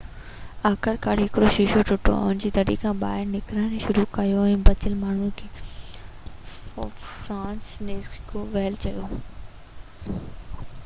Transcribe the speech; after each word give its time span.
آخرڪار 0.67 1.19
هڪڙو 1.23 1.49
شيشو 1.55 1.81
ٽٽو 1.89 2.13
۽ 2.29 2.29
انهن 2.29 2.53
دري 2.55 2.77
کان 2.83 2.95
ٻاهر 3.03 3.27
نڪرڻ 3.33 3.67
شروع 3.83 4.05
ڪيو 4.15 4.45
بچيل 4.69 4.95
ماڻهو 5.01 6.87
فرانسسزيڪ 7.03 8.17
ڪوول 8.31 8.79
چيو 8.87 9.05